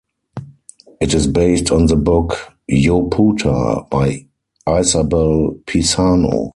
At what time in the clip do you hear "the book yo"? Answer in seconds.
1.85-3.03